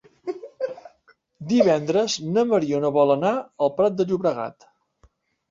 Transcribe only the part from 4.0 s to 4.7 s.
de Llobregat.